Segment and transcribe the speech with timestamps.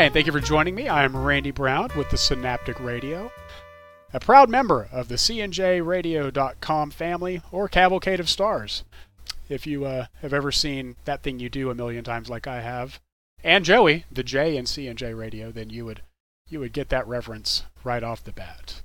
[0.00, 0.88] Hi, and thank you for joining me.
[0.88, 3.30] I am Randy Brown with the Synaptic Radio,
[4.14, 8.82] a proud member of the CNJRadio.com family or Cavalcade of Stars.
[9.50, 12.62] If you uh, have ever seen that thing you do a million times like I
[12.62, 12.98] have,
[13.44, 16.00] and Joey, the J in CNJ Radio, then you would
[16.48, 18.80] you would get that reference right off the bat.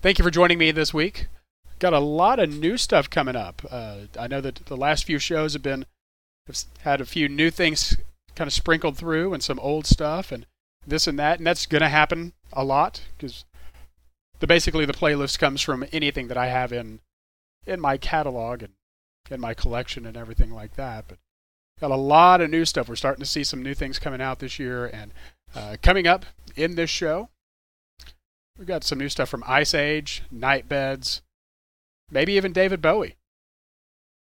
[0.00, 1.28] Thank you for joining me this week.
[1.78, 3.64] Got a lot of new stuff coming up.
[3.70, 5.86] Uh, I know that the last few shows have been
[6.48, 7.96] have had a few new things
[8.34, 10.46] kind of sprinkled through and some old stuff and
[10.86, 13.44] this and that, and that's going to happen a lot because
[14.40, 17.00] the basically the playlist comes from anything that I have in
[17.66, 18.72] in my catalog and
[19.30, 21.04] in my collection and everything like that.
[21.08, 21.18] But
[21.80, 22.88] got a lot of new stuff.
[22.88, 25.12] We're starting to see some new things coming out this year, and
[25.54, 27.28] uh, coming up in this show,
[28.58, 31.20] we've got some new stuff from Iceage, Nightbeds,
[32.10, 33.16] maybe even David Bowie,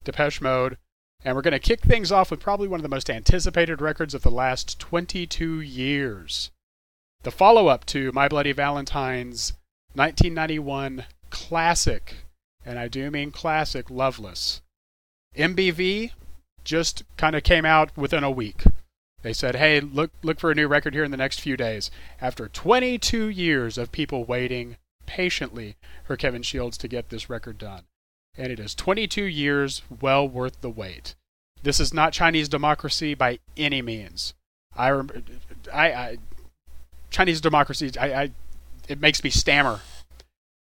[0.04, 0.78] Depeche Mode,
[1.24, 4.14] and we're going to kick things off with probably one of the most anticipated records
[4.14, 6.52] of the last 22 years.
[7.24, 9.54] The follow up to My Bloody Valentine's
[9.94, 12.16] 1991 classic,
[12.66, 14.62] and I do mean classic, Loveless.
[15.36, 16.12] MBV
[16.64, 18.64] just kind of came out within a week.
[19.22, 21.90] They said, "Hey, look look for a new record here in the next few days."
[22.20, 27.86] After 22 years of people waiting patiently for Kevin Shields to get this record done
[28.38, 31.16] and it is 22 years well worth the wait.
[31.62, 34.34] This is not Chinese democracy by any means.
[34.76, 34.90] I,
[35.72, 36.18] I, I
[37.10, 38.32] Chinese democracy, I, I,
[38.90, 39.82] it makes me stammer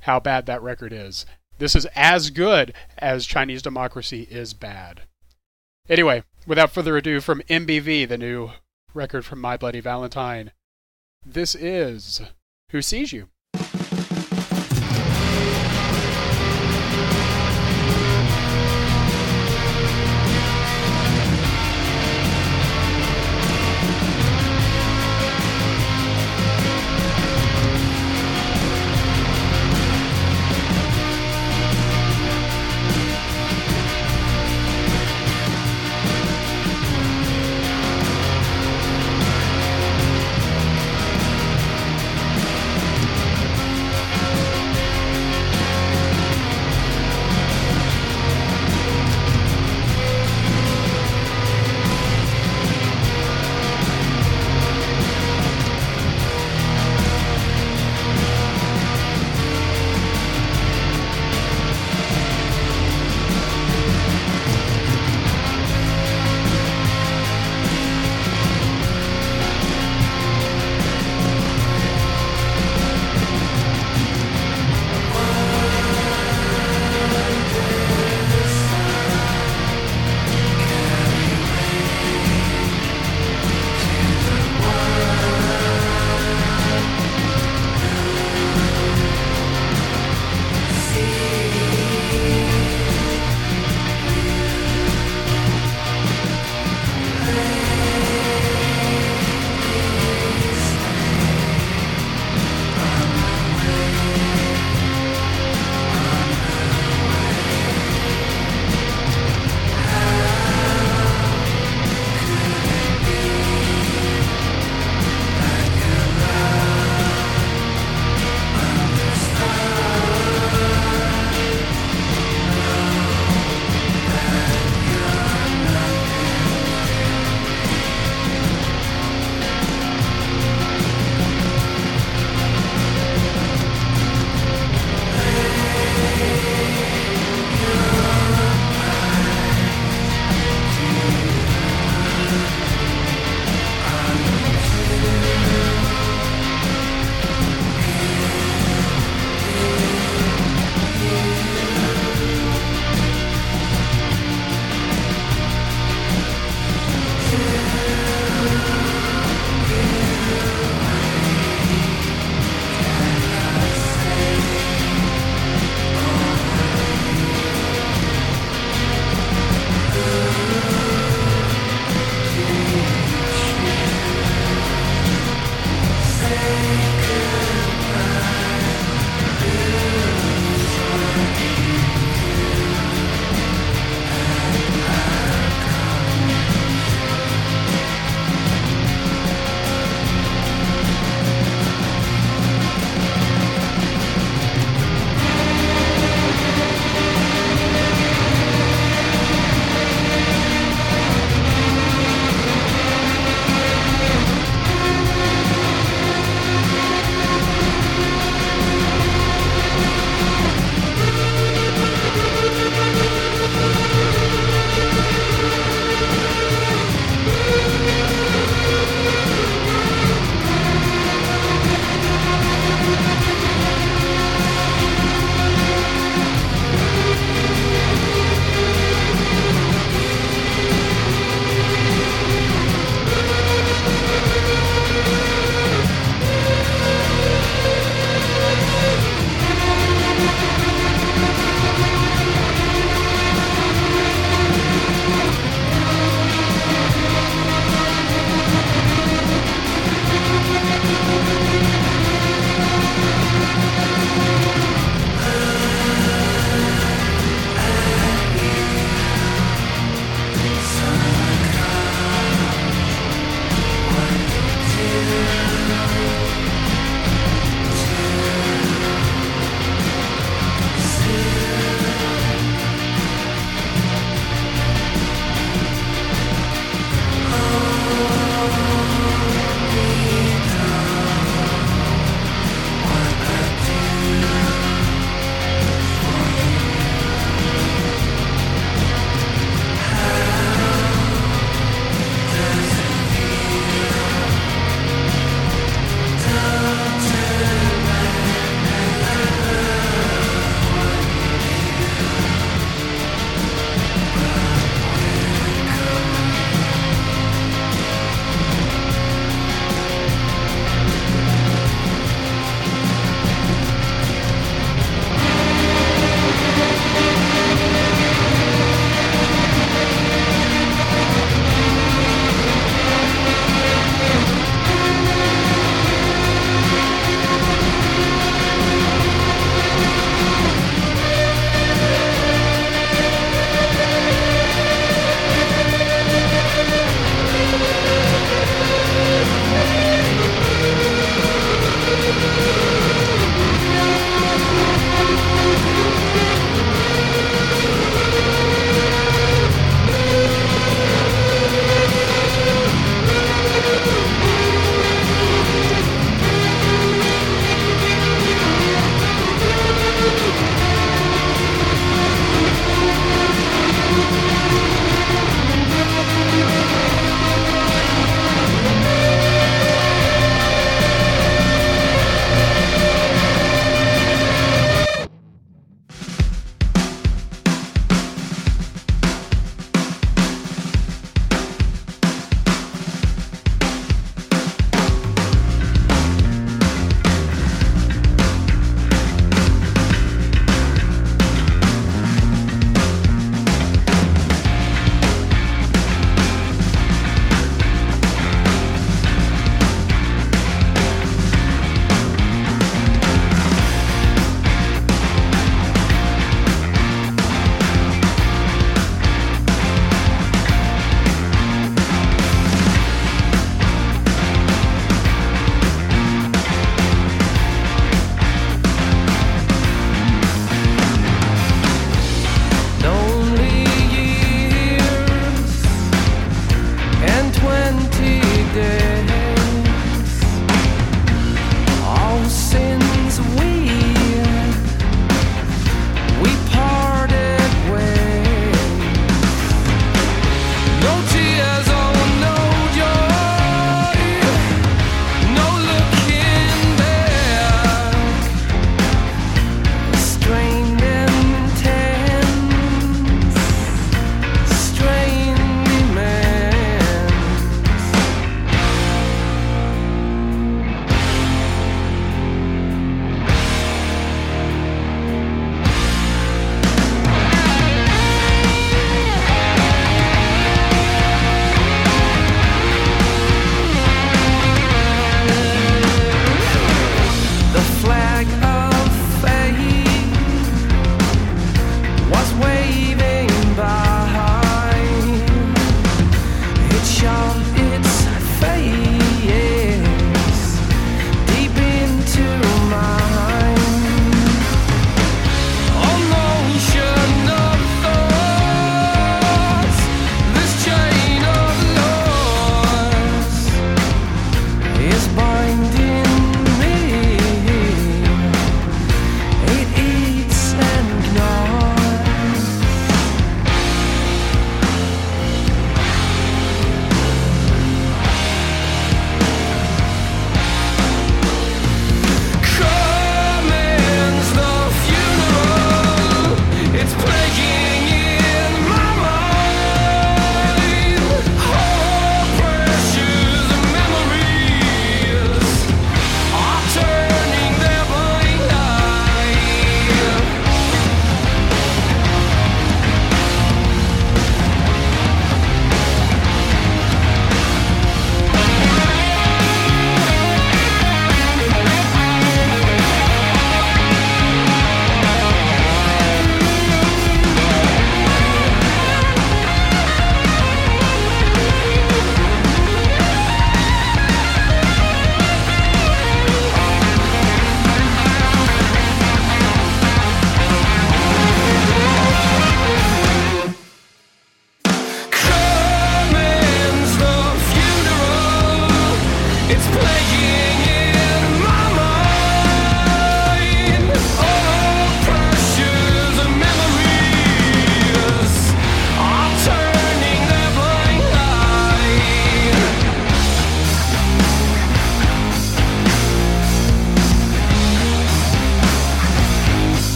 [0.00, 1.26] how bad that record is.
[1.58, 5.02] This is as good as Chinese democracy is bad.
[5.88, 8.50] Anyway, without further ado, from MBV, the new
[8.92, 10.52] record from My Bloody Valentine,
[11.24, 12.20] this is
[12.70, 13.28] Who Sees You?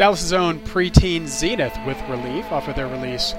[0.00, 3.34] Dallas's own preteen Zenith with Relief off of their release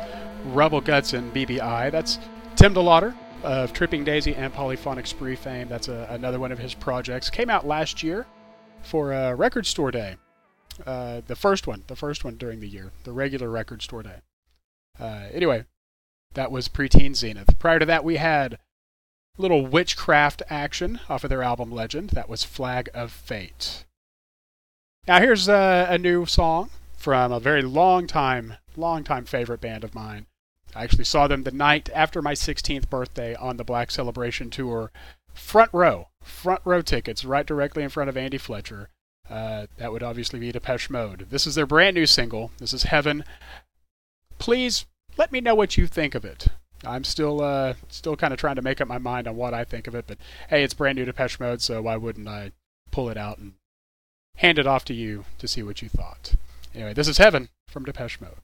[0.46, 1.92] Rubble Guts and BB Eyes.
[1.92, 2.20] That's
[2.56, 5.68] Tim DeLaughter of Tripping Daisy and Polyphonic Spree fame.
[5.70, 7.32] That's a, another one of his projects.
[7.32, 8.28] Came out last year
[8.84, 10.18] for a Record Store Day.
[10.86, 14.20] Uh, the first one, the first one during the year, the regular Record Store Day.
[15.00, 15.66] Uh, anyway,
[16.36, 17.58] that was Preteen Zenith.
[17.58, 18.60] Prior to that, we had
[19.36, 22.12] little witchcraft action off of their album Legend.
[22.12, 23.86] That was Flag of Fate.
[25.08, 29.84] Now here's a, a new song from a very long time, long time favorite band
[29.84, 30.28] of mine.
[30.76, 34.92] I actually saw them the night after my 16th birthday on the Black Celebration tour.
[35.34, 38.90] Front row, front row tickets, right directly in front of Andy Fletcher.
[39.28, 41.28] Uh, that would obviously be Depeche Mode.
[41.32, 42.52] This is their brand new single.
[42.60, 43.24] This is Heaven.
[44.38, 44.86] Please
[45.18, 46.48] let me know what you think of it.
[46.86, 49.64] I'm still uh, still kind of trying to make up my mind on what I
[49.64, 50.18] think of it, but
[50.50, 52.52] hey, it's brand new Depeche Mode, so why wouldn't I
[52.92, 53.54] pull it out and
[54.42, 56.34] hand it off to you to see what you thought.
[56.74, 58.38] Anyway, this is Heaven from Depeche Mode.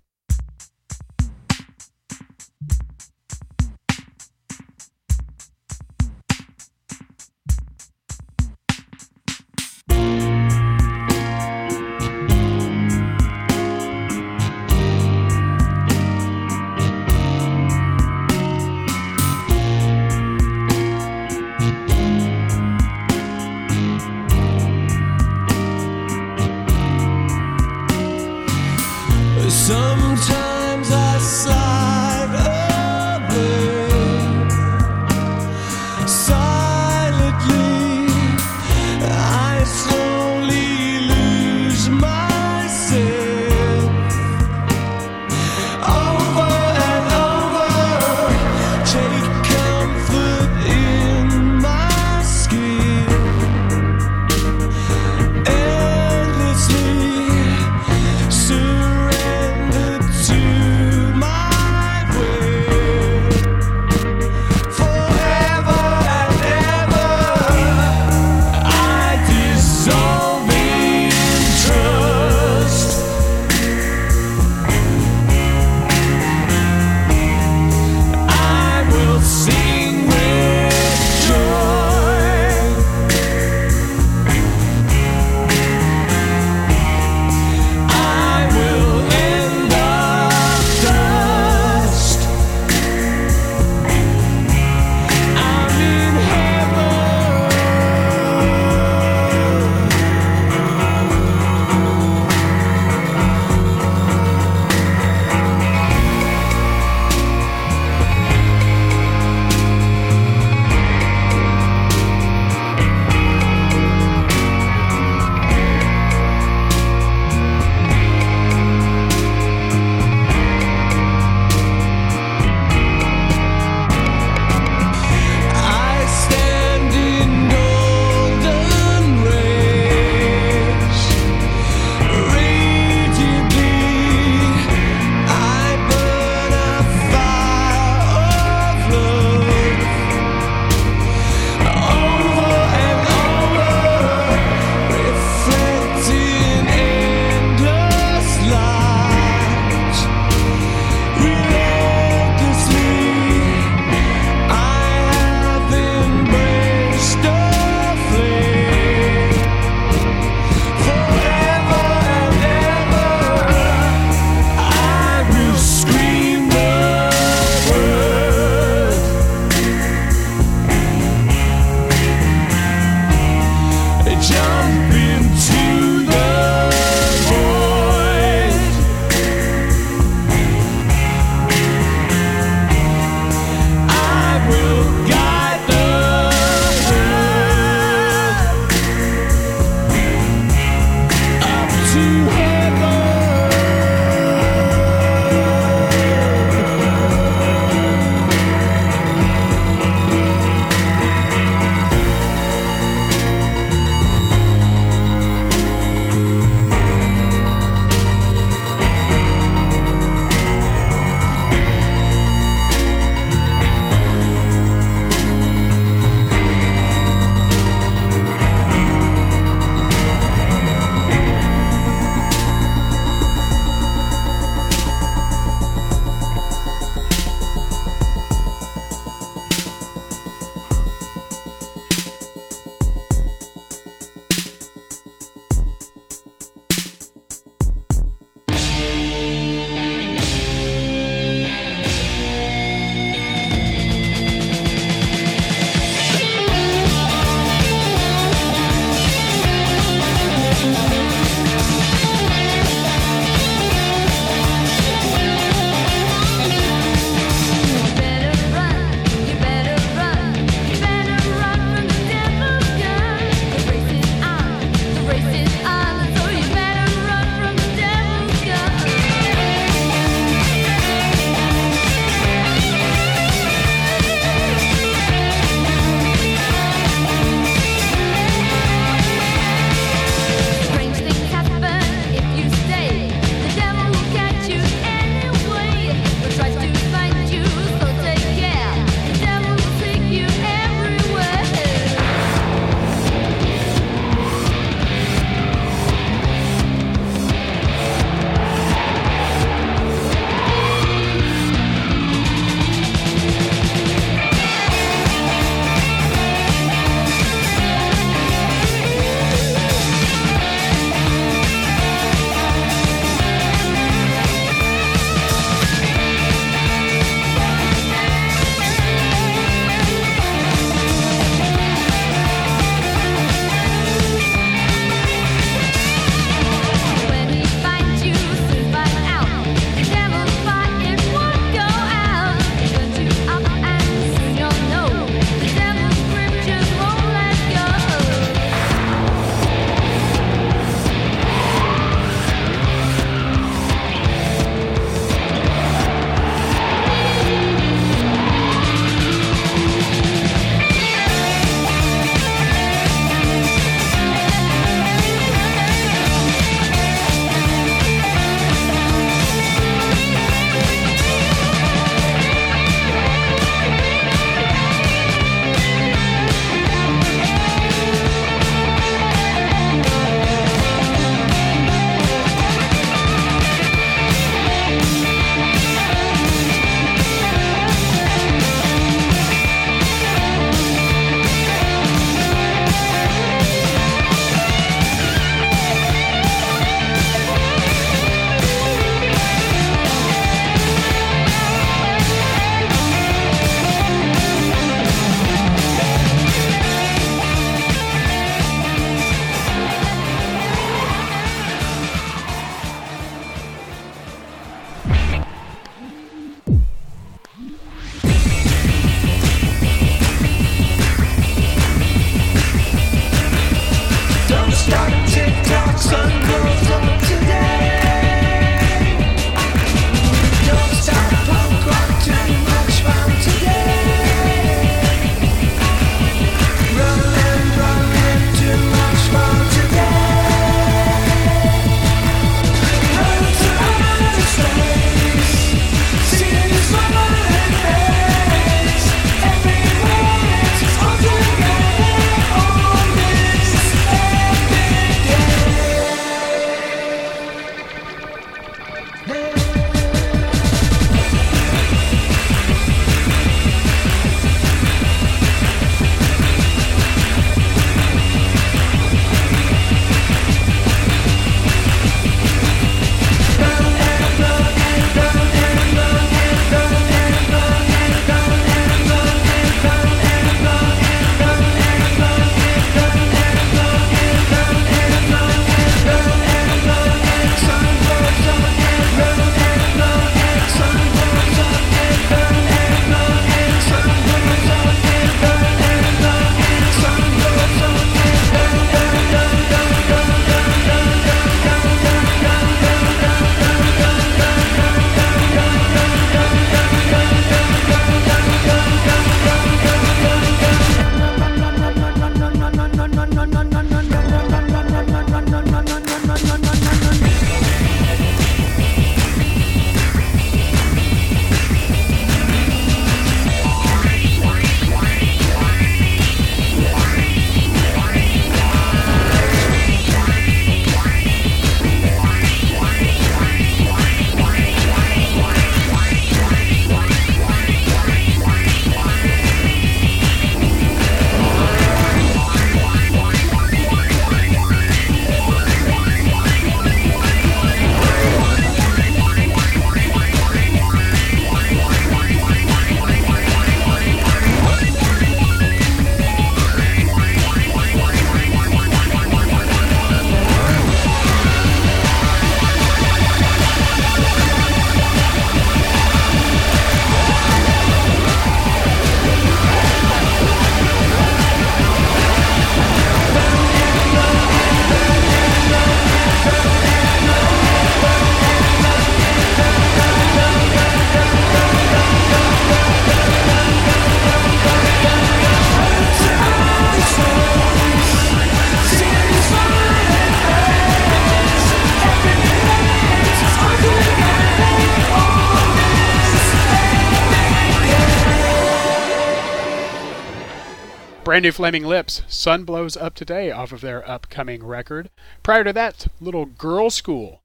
[591.17, 594.91] Brand new Flaming Lips, Sun Blows Up Today off of their upcoming record.
[595.23, 597.21] Prior to that, Little Girlschool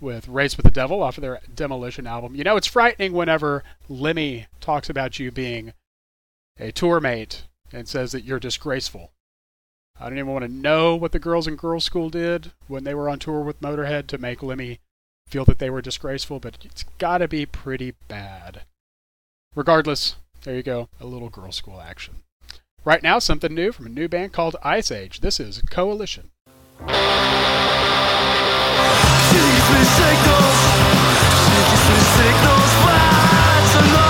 [0.00, 2.34] with Race with the Devil off of their Demolition album.
[2.34, 5.72] You know, it's frightening whenever Lemmy talks about you being
[6.58, 9.12] a tour mate and says that you're disgraceful.
[10.00, 13.08] I don't even want to know what the girls in Girlschool did when they were
[13.08, 14.80] on tour with Motorhead to make Lemmy
[15.28, 18.62] feel that they were disgraceful, but it's got to be pretty bad.
[19.54, 22.24] Regardless, there you go, a little Girlschool action.
[22.82, 25.20] Right now, something new from a new band called Iceage.
[25.20, 26.30] This is Coalition.
[30.00, 30.60] signals,
[32.16, 34.09] signals,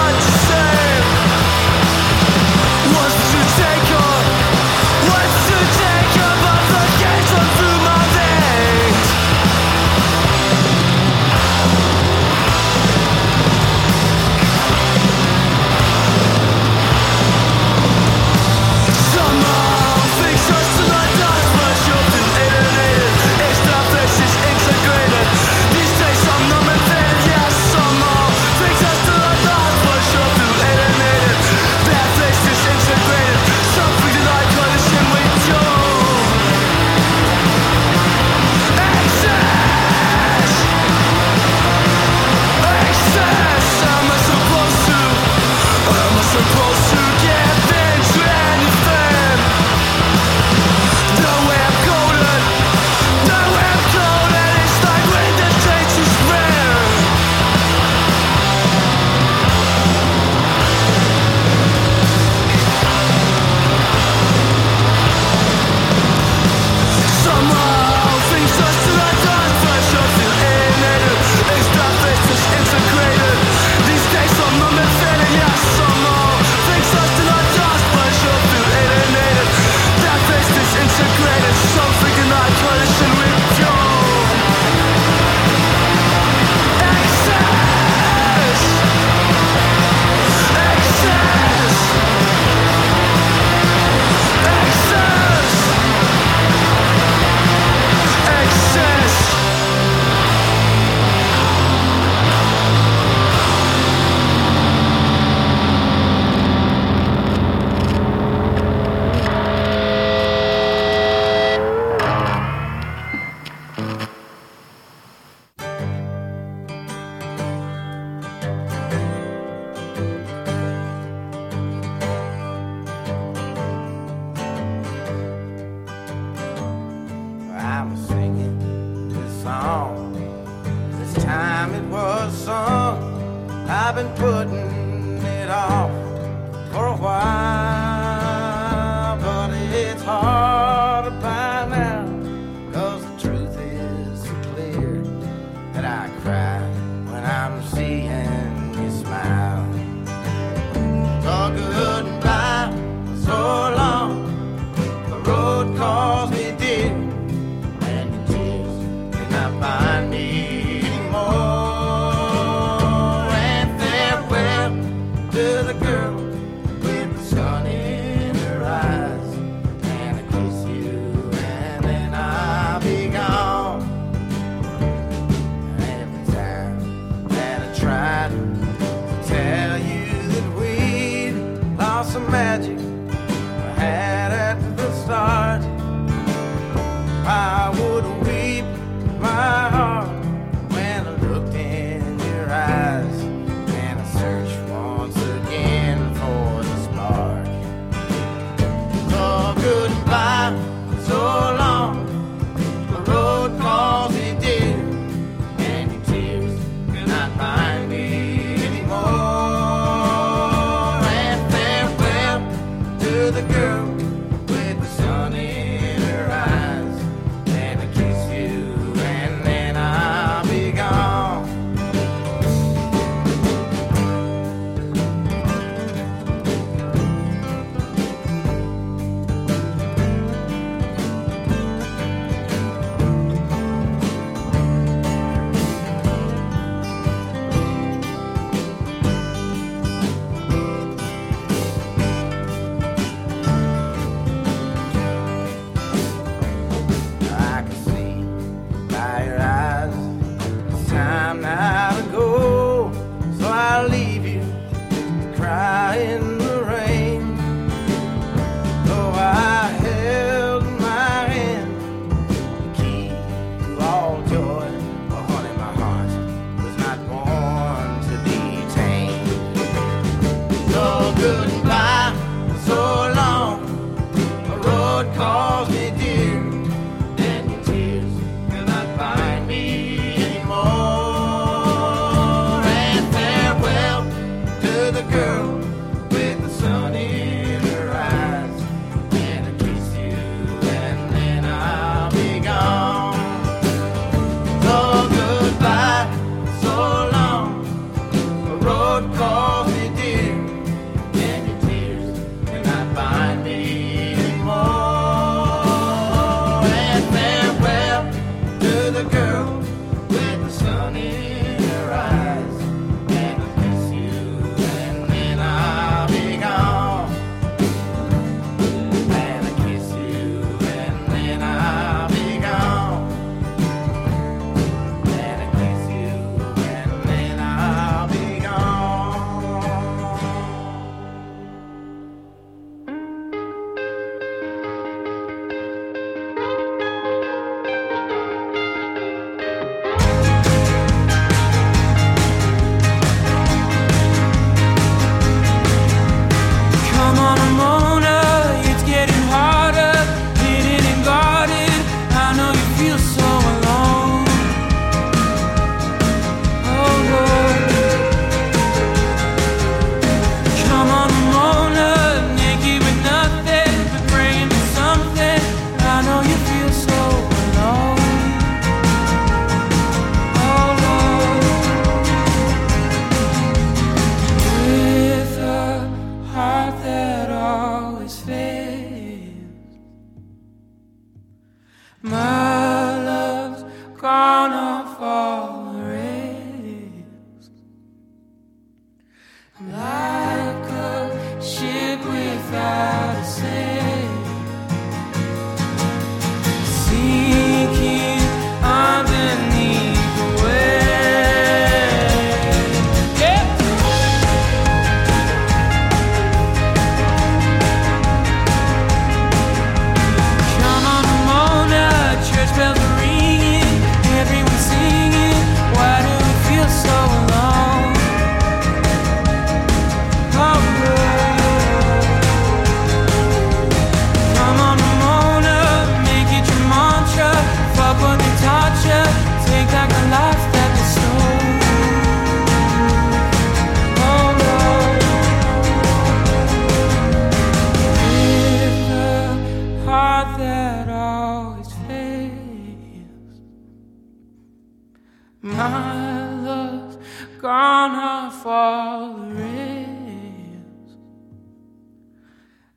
[447.41, 449.87] gonna fall rails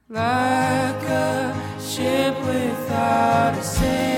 [0.08, 4.13] like a ship without a sail.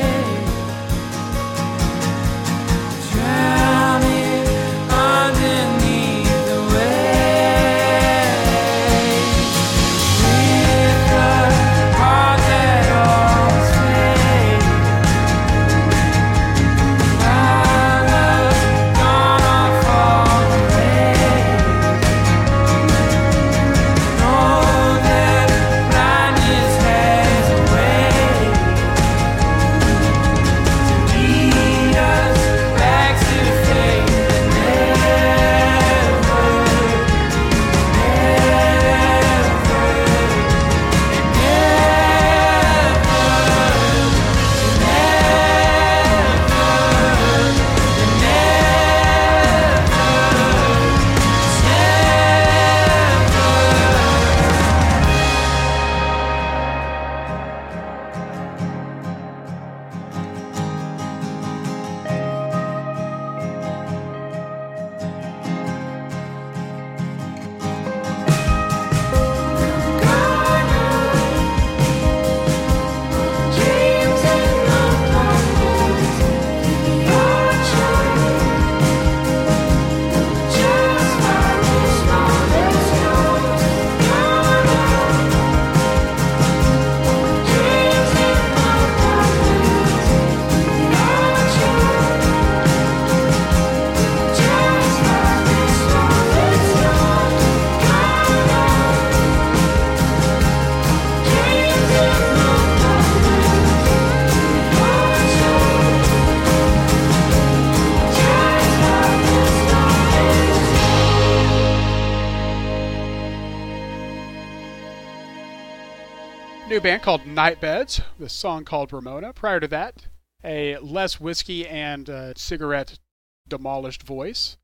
[116.76, 119.32] New band called Night Beds, the song called Ramona.
[119.32, 120.07] Prior to that,
[120.43, 122.99] a less whiskey and uh, cigarette
[123.47, 124.57] demolished voice.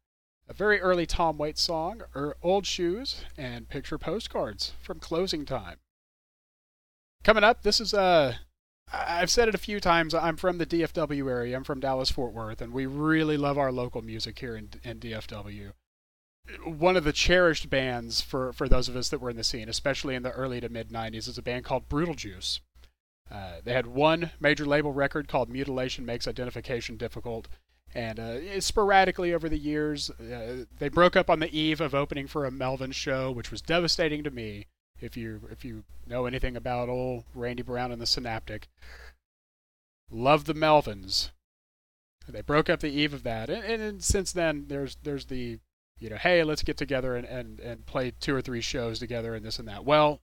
[0.49, 5.77] A very early Tom Waits song, er, Old Shoes, and Picture Postcards from Closing Time.
[7.23, 8.01] Coming up, this is a.
[8.01, 8.33] Uh,
[8.91, 10.13] I've said it a few times.
[10.13, 11.55] I'm from the DFW area.
[11.55, 14.99] I'm from Dallas Fort Worth, and we really love our local music here in, in
[14.99, 15.71] DFW
[16.65, 19.69] one of the cherished bands for, for those of us that were in the scene,
[19.69, 22.61] especially in the early to mid 90s, is a band called Brutal Juice.
[23.31, 27.47] Uh, they had one major label record called Mutilation Makes Identification Difficult,
[27.93, 32.27] and uh, sporadically over the years, uh, they broke up on the eve of opening
[32.27, 34.67] for a Melvin show, which was devastating to me.
[34.99, 38.67] If you if you know anything about old Randy Brown and the Synaptic,
[40.09, 41.31] love the Melvins.
[42.27, 45.59] They broke up the eve of that, and, and since then, there's there's the
[46.01, 49.35] you know, hey, let's get together and, and, and play two or three shows together
[49.35, 49.85] and this and that.
[49.85, 50.19] Well,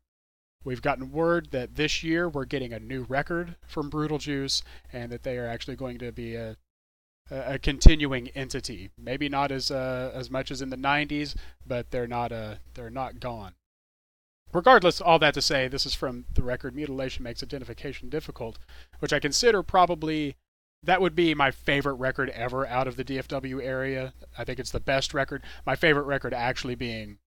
[0.65, 4.63] we've gotten word that this year we're getting a new record from Brutal Juice
[4.93, 6.57] and that they are actually going to be a,
[7.31, 8.91] a continuing entity.
[8.99, 12.91] Maybe not as uh, as much as in the 90s, but they're not uh, they're
[12.91, 13.55] not gone.
[14.53, 18.59] Regardless, all that to say, this is from the record Mutilation Makes Identification Difficult,
[18.99, 20.37] which I consider probably
[20.83, 24.15] that would be my favorite record ever out of the DFW area.
[24.37, 25.43] I think it's the best record.
[25.67, 27.19] My favorite record actually being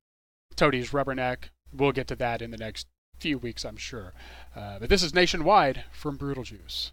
[0.55, 1.49] Toadies' Rubberneck.
[1.73, 2.87] We'll get to that in the next
[3.19, 4.13] few weeks, I'm sure.
[4.55, 6.91] Uh, but this is Nationwide from Brutal Juice.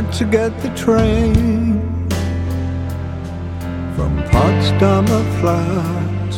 [0.00, 1.80] Had to get the train
[3.96, 6.36] from Potsdamer Platz.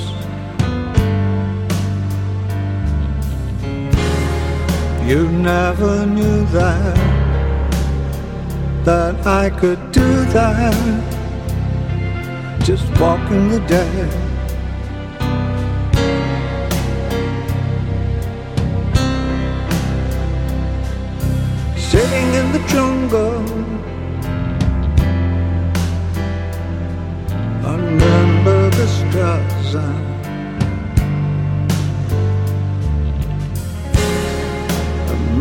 [5.07, 6.97] You never knew that,
[8.87, 10.75] that I could do that,
[12.65, 14.30] just walking the dead.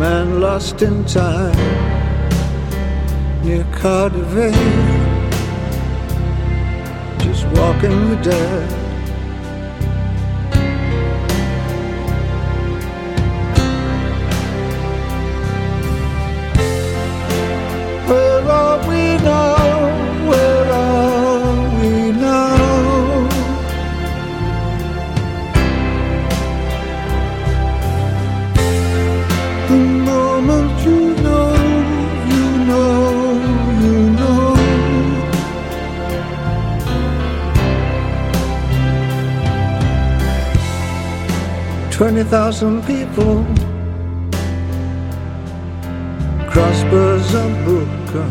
[0.00, 1.54] Man lost in time
[3.44, 4.50] Near KaDeWe
[7.18, 8.70] Just walking the dead
[18.08, 19.49] Where are we now?
[42.00, 43.44] 20,000 people.
[46.48, 48.30] Crossbars are broken.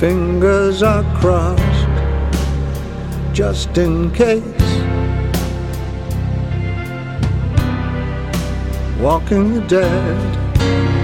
[0.00, 1.88] Fingers are crossed
[3.32, 4.42] just in case.
[8.98, 11.01] Walking the dead.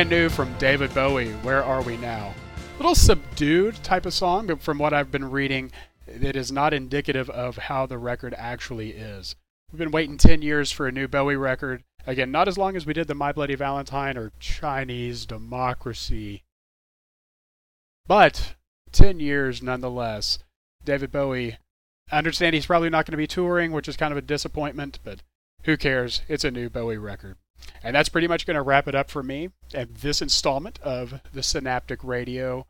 [0.00, 2.32] Brand new from David Bowie, Where Are We Now?
[2.56, 5.70] A little subdued type of song, but from what I've been reading,
[6.06, 9.36] it is not indicative of how the record actually is.
[9.70, 11.84] We've been waiting 10 years for a new Bowie record.
[12.06, 16.44] Again, not as long as we did the My Bloody Valentine or Chinese Democracy.
[18.06, 18.54] But
[18.92, 20.38] 10 years nonetheless.
[20.82, 21.58] David Bowie,
[22.10, 24.98] I understand he's probably not going to be touring, which is kind of a disappointment,
[25.04, 25.20] but
[25.64, 26.22] who cares?
[26.26, 27.36] It's a new Bowie record.
[27.82, 31.20] And that's pretty much going to wrap it up for me and this installment of
[31.32, 32.66] the Synaptic Radio.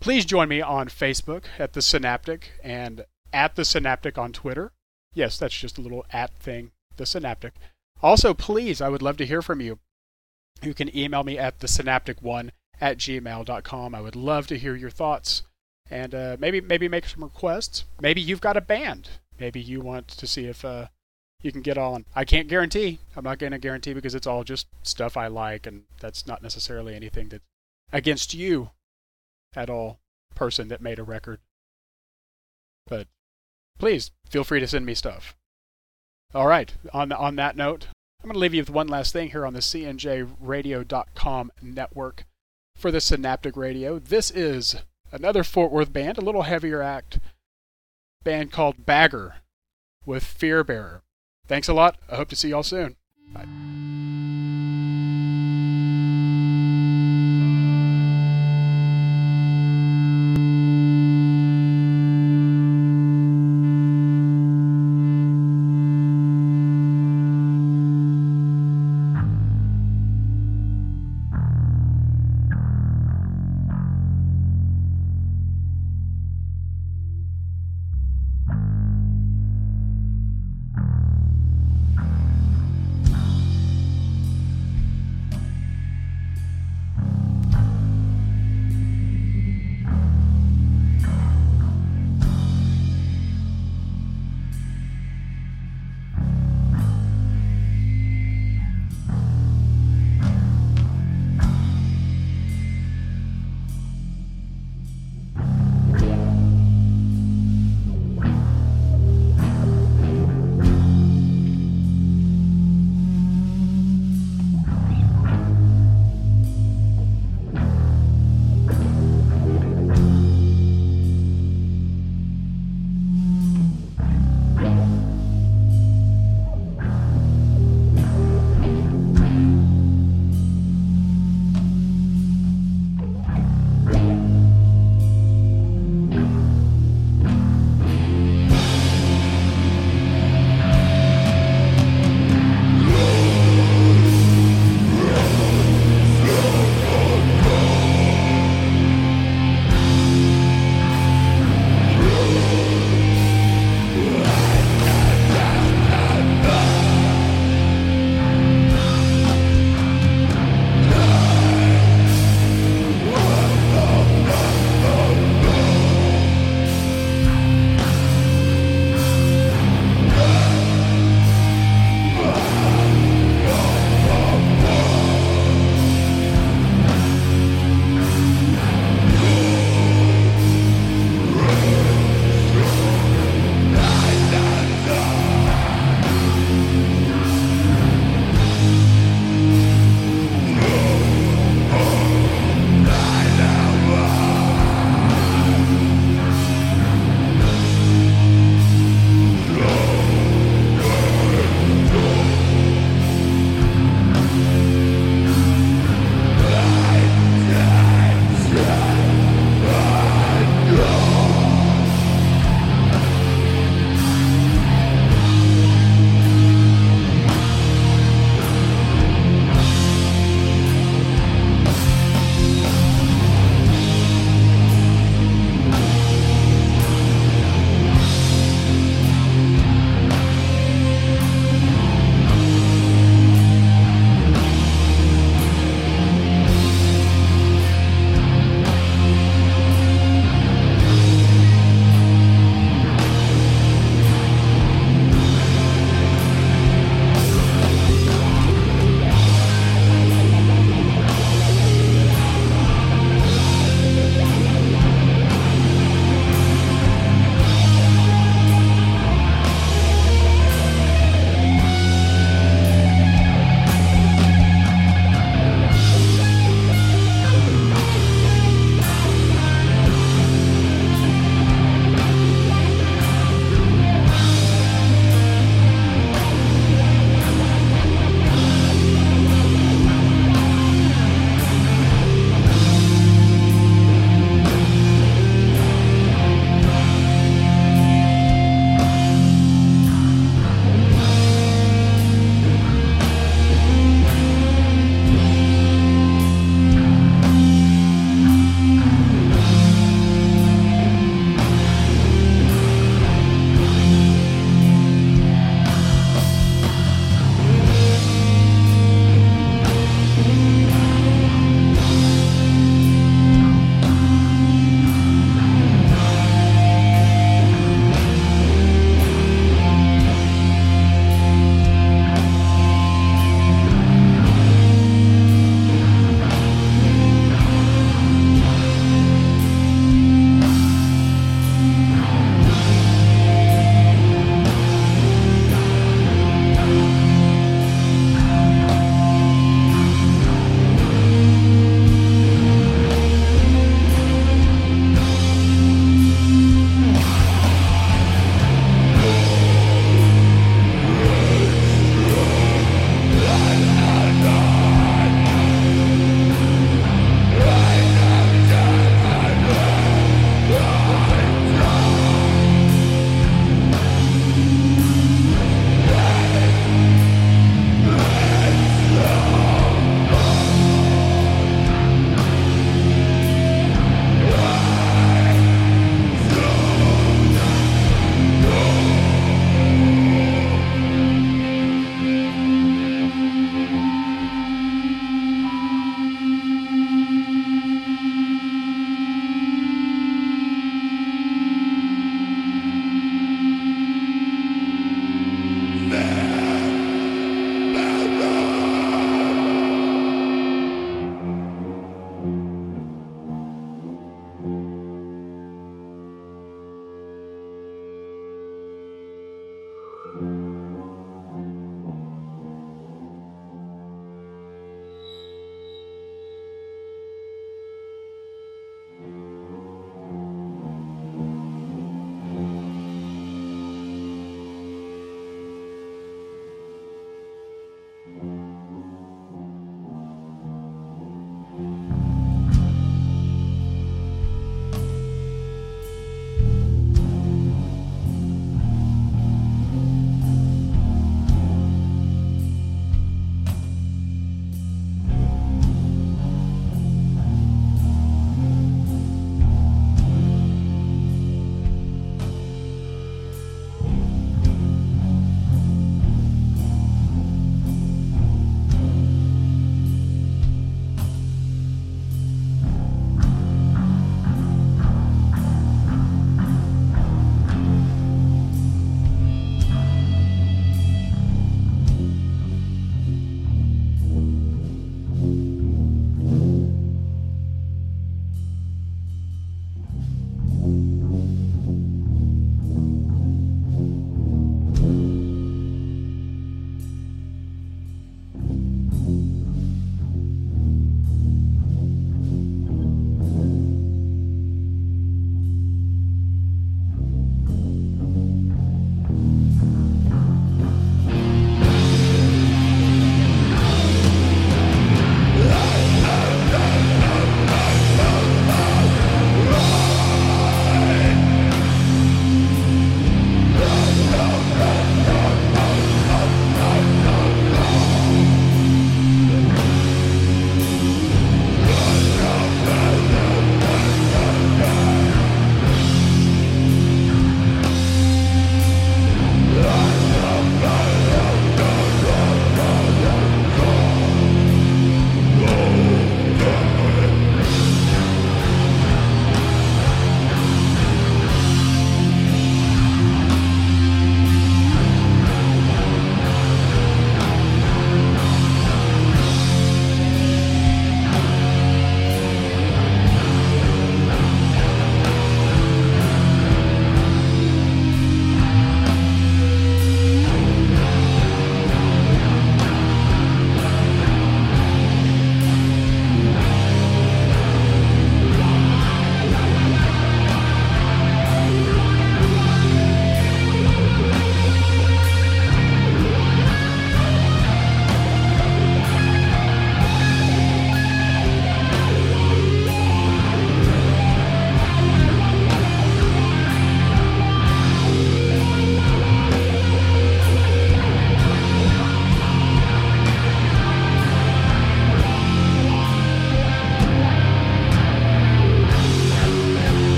[0.00, 4.72] Please join me on Facebook at the Synaptic and at the Synaptic on Twitter.
[5.14, 7.54] Yes, that's just a little at thing, the Synaptic.
[8.02, 9.78] Also, please, I would love to hear from you.
[10.62, 12.50] You can email me at the synaptic1
[12.80, 13.94] at gmail.com.
[13.94, 15.42] I would love to hear your thoughts
[15.90, 17.84] and uh, maybe maybe make some requests.
[18.00, 19.08] Maybe you've got a band.
[19.38, 20.86] Maybe you want to see if uh,
[21.42, 22.04] you can get all on.
[22.14, 22.98] I can't guarantee.
[23.16, 26.42] I'm not going to guarantee because it's all just stuff I like, and that's not
[26.42, 27.42] necessarily anything that
[27.92, 28.70] against you
[29.54, 30.00] at all,
[30.34, 31.40] person that made a record.
[32.86, 33.06] But
[33.78, 35.34] please feel free to send me stuff.
[36.34, 36.74] All right.
[36.92, 37.88] On on that note,
[38.22, 42.24] I'm going to leave you with one last thing here on the CNJRadio.com network
[42.76, 43.98] for the Synaptic Radio.
[43.98, 44.76] This is
[45.12, 47.20] another Fort Worth band, a little heavier act,
[48.24, 49.36] band called Bagger
[50.04, 51.02] with Fear Bearer.
[51.48, 51.96] Thanks a lot.
[52.10, 52.96] I hope to see y'all soon.
[53.32, 53.75] Bye.